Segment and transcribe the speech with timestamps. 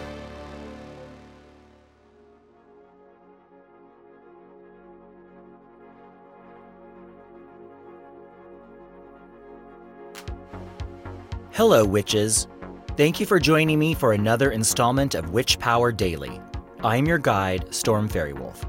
[11.52, 12.48] Hello, witches.
[12.96, 16.42] Thank you for joining me for another installment of Witch Power Daily.
[16.82, 18.66] I'm your guide, Storm Faerywolf.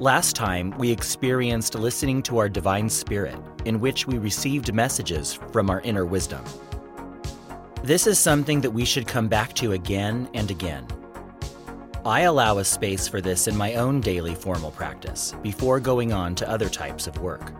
[0.00, 5.70] Last time, we experienced listening to our divine spirit, in which we received messages from
[5.70, 6.44] our inner wisdom.
[7.82, 10.86] This is something that we should come back to again and again.
[12.04, 16.34] I allow a space for this in my own daily formal practice before going on
[16.34, 17.54] to other types of work.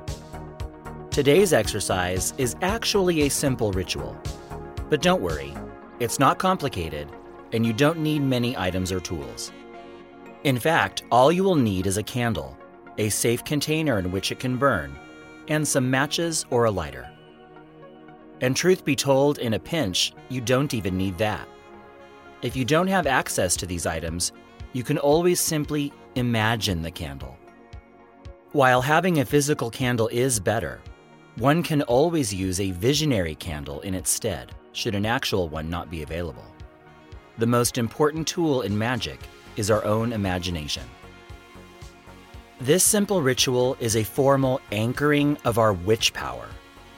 [1.10, 4.14] Today's exercise is actually a simple ritual.
[4.90, 5.54] But don't worry,
[6.00, 7.08] it's not complicated,
[7.52, 9.52] and you don't need many items or tools.
[10.46, 12.56] In fact, all you will need is a candle,
[12.98, 14.96] a safe container in which it can burn,
[15.48, 17.10] and some matches or a lighter.
[18.40, 21.48] And truth be told, in a pinch, you don't even need that.
[22.42, 24.30] If you don't have access to these items,
[24.72, 27.36] you can always simply imagine the candle.
[28.52, 30.80] While having a physical candle is better,
[31.38, 35.90] one can always use a visionary candle in its stead, should an actual one not
[35.90, 36.46] be available.
[37.38, 39.18] The most important tool in magic
[39.56, 40.84] is our own imagination.
[42.60, 46.48] This simple ritual is a formal anchoring of our witch power,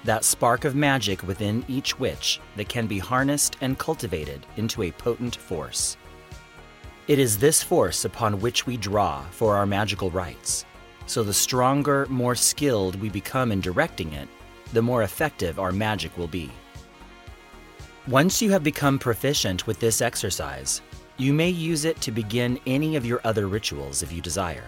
[0.05, 4.93] that spark of magic within each witch that can be harnessed and cultivated into a
[4.93, 5.97] potent force.
[7.09, 10.65] It is this force upon which we draw for our magical rites.
[11.07, 14.29] So the stronger, more skilled we become in directing it,
[14.73, 16.51] the more effective our magic will be.
[18.07, 20.83] Once you have become proficient with this exercise,
[21.19, 24.65] you may use it to begin any of your other rituals if you desire.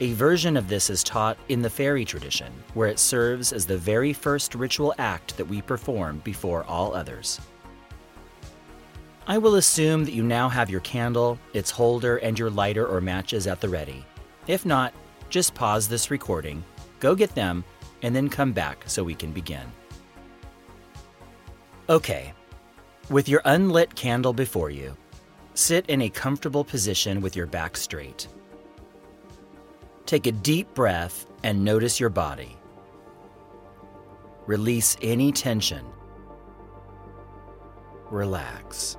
[0.00, 3.76] A version of this is taught in the fairy tradition, where it serves as the
[3.76, 7.40] very first ritual act that we perform before all others.
[9.26, 13.00] I will assume that you now have your candle, its holder, and your lighter or
[13.00, 14.04] matches at the ready.
[14.46, 14.92] If not,
[15.28, 16.64] just pause this recording,
[16.98, 17.64] go get them,
[18.02, 19.70] and then come back so we can begin.
[21.88, 22.32] Okay,
[23.10, 24.96] with your unlit candle before you,
[25.54, 28.28] sit in a comfortable position with your back straight.
[30.06, 32.56] Take a deep breath and notice your body.
[34.46, 35.84] Release any tension.
[38.10, 38.96] Relax.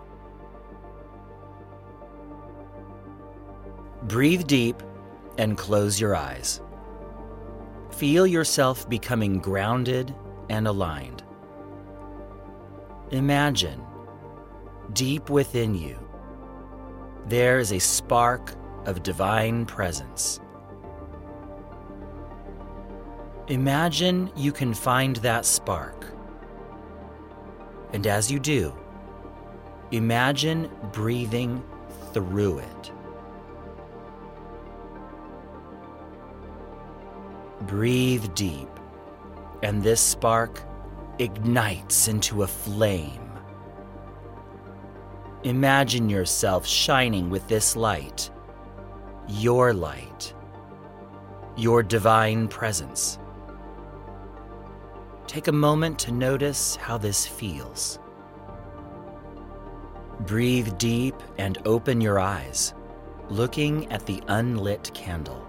[4.03, 4.81] Breathe deep
[5.37, 6.61] and close your eyes.
[7.91, 10.13] Feel yourself becoming grounded
[10.49, 11.23] and aligned.
[13.11, 13.81] Imagine,
[14.93, 15.97] deep within you,
[17.27, 18.53] there is a spark
[18.85, 20.39] of divine presence.
[23.47, 26.07] Imagine you can find that spark.
[27.93, 28.75] And as you do,
[29.91, 31.63] imagine breathing
[32.13, 32.91] through it.
[37.61, 38.69] Breathe deep,
[39.61, 40.61] and this spark
[41.19, 43.22] ignites into a flame.
[45.43, 48.29] Imagine yourself shining with this light,
[49.27, 50.33] your light,
[51.57, 53.19] your divine presence.
[55.27, 57.99] Take a moment to notice how this feels.
[60.21, 62.73] Breathe deep and open your eyes,
[63.27, 65.45] looking at the unlit candle.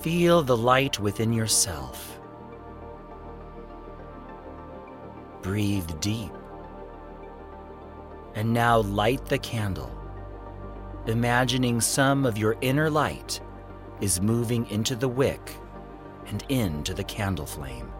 [0.00, 2.18] Feel the light within yourself.
[5.42, 6.32] Breathe deep.
[8.34, 9.90] And now light the candle,
[11.06, 13.40] imagining some of your inner light
[14.00, 15.56] is moving into the wick
[16.26, 17.92] and into the candle flame.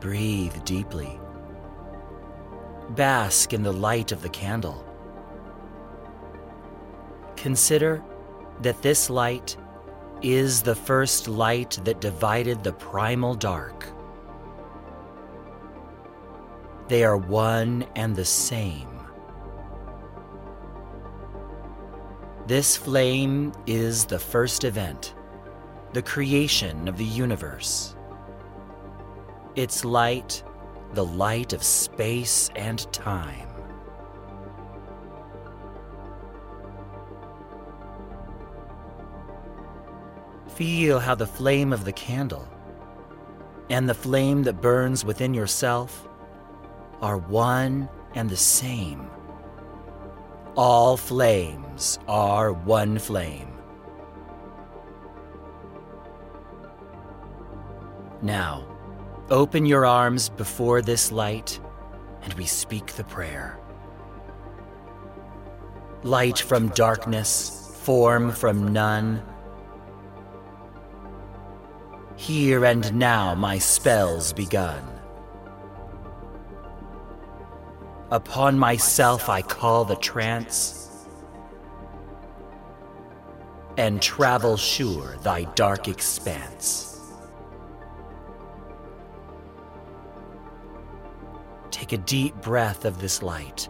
[0.00, 1.18] Breathe deeply.
[2.90, 4.84] Bask in the light of the candle.
[7.34, 8.04] Consider
[8.62, 9.56] that this light
[10.26, 13.86] is the first light that divided the primal dark.
[16.88, 18.88] They are one and the same.
[22.48, 25.14] This flame is the first event,
[25.92, 27.94] the creation of the universe.
[29.54, 30.42] Its light,
[30.94, 33.45] the light of space and time.
[40.56, 42.48] Feel how the flame of the candle
[43.68, 46.08] and the flame that burns within yourself
[47.02, 49.10] are one and the same.
[50.56, 53.52] All flames are one flame.
[58.22, 58.66] Now,
[59.28, 61.60] open your arms before this light
[62.22, 63.60] and we speak the prayer.
[66.02, 69.22] Light from darkness, form from none.
[72.16, 74.82] Here and now my spells begun.
[78.10, 81.06] Upon myself I call the trance,
[83.76, 87.00] and travel sure thy dark expanse.
[91.70, 93.68] Take a deep breath of this light,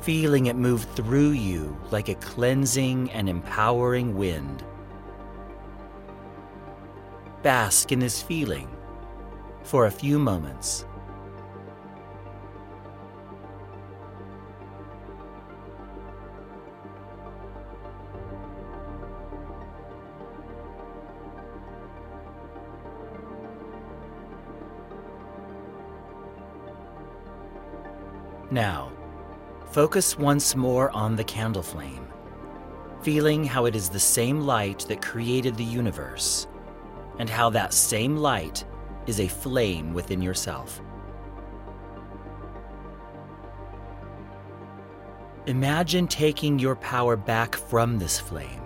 [0.00, 4.64] feeling it move through you like a cleansing and empowering wind.
[7.42, 8.68] Bask in this feeling
[9.62, 10.84] for a few moments.
[28.50, 28.92] Now,
[29.70, 32.08] focus once more on the candle flame,
[33.00, 36.48] feeling how it is the same light that created the universe,
[37.20, 38.64] and how that same light
[39.06, 40.80] is a flame within yourself.
[45.44, 48.62] Imagine taking your power back from this flame.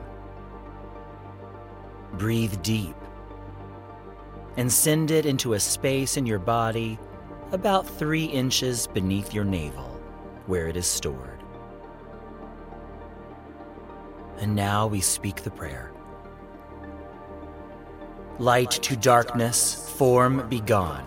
[2.12, 2.94] Breathe deep
[4.56, 6.96] and send it into a space in your body
[7.50, 10.00] about three inches beneath your navel,
[10.46, 11.42] where it is stored.
[14.38, 15.90] And now we speak the prayer
[18.40, 21.06] Light to darkness, form be gone.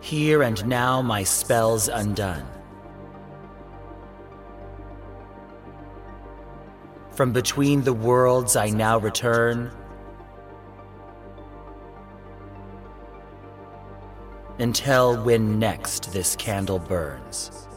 [0.00, 2.46] Here and now my spells undone.
[7.10, 9.70] From between the worlds I now return
[14.58, 17.68] until when next this candle burns.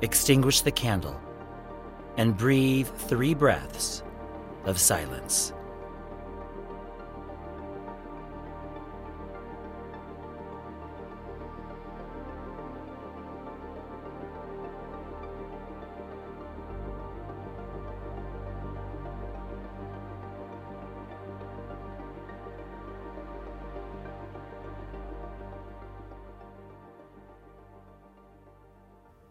[0.00, 1.20] Extinguish the candle
[2.16, 4.02] and breathe three breaths
[4.64, 5.52] of silence.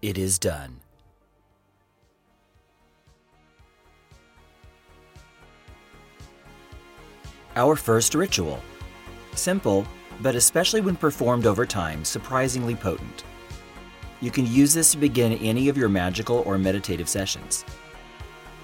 [0.04, 0.83] It is done.
[7.56, 8.64] Our first ritual.
[9.36, 9.86] Simple,
[10.22, 13.24] but especially when performed over time, surprisingly potent.
[14.22, 17.64] You can use this to begin any of your magical or meditative sessions.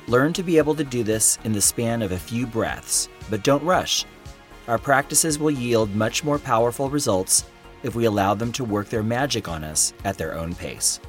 [0.08, 3.44] Learn to be able to do this in the span of a few breaths, but
[3.44, 4.06] don't rush.
[4.68, 7.46] Our practices will yield much more powerful results
[7.84, 11.00] if we allow them to work their magic on us at their own pace.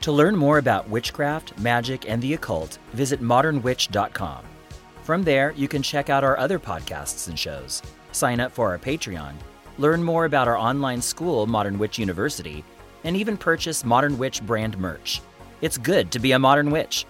[0.00, 4.44] To learn more about witchcraft, magic, and the occult, visit modernwitch.com.
[5.02, 7.82] From there, you can check out our other podcasts and shows,
[8.12, 9.34] sign up for our Patreon,
[9.78, 12.64] learn more about our online school, Modern Witch University,
[13.02, 15.20] and even purchase Modern Witch brand merch.
[15.60, 17.04] It's good to be a modern witch.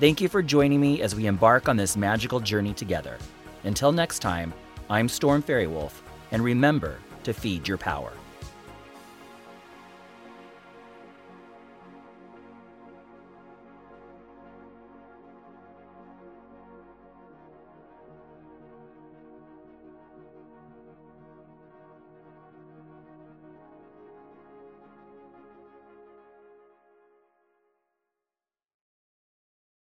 [0.00, 3.16] Thank you for joining me as we embark on this magical journey together.
[3.62, 4.52] Until next time,
[4.90, 5.92] I'm Storm Faerywolf,
[6.32, 8.12] and remember to feed your power.